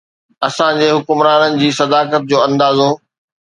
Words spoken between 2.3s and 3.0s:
اندازو.